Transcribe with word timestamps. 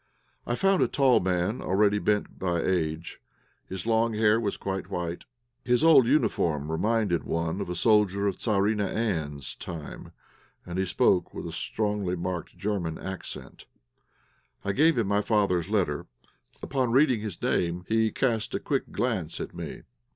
I 0.47 0.55
found 0.55 0.81
a 0.81 0.87
tall 0.87 1.19
man, 1.19 1.61
already 1.61 1.99
bent 1.99 2.39
by 2.39 2.63
age. 2.63 3.21
His 3.69 3.85
long 3.85 4.15
hair 4.15 4.39
was 4.39 4.57
quite 4.57 4.89
white; 4.89 5.25
his 5.63 5.83
old 5.83 6.07
uniform 6.07 6.71
reminded 6.71 7.23
one 7.23 7.61
of 7.61 7.69
a 7.69 7.75
soldier 7.75 8.25
of 8.25 8.39
Tzarina 8.39 8.87
Anne's 8.87 9.53
time, 9.53 10.11
and 10.65 10.79
he 10.79 10.85
spoke 10.85 11.35
with 11.35 11.45
a 11.45 11.51
strongly 11.51 12.15
marked 12.15 12.57
German 12.57 12.97
accent. 12.97 13.65
I 14.65 14.71
gave 14.71 14.97
him 14.97 15.05
my 15.05 15.21
father's 15.21 15.69
letter. 15.69 16.07
Upon 16.63 16.91
reading 16.91 17.19
his 17.21 17.39
name 17.39 17.85
he 17.87 18.09
cast 18.09 18.55
a 18.55 18.59
quick 18.59 18.91
glance 18.91 19.39
at 19.39 19.53
me. 19.53 19.83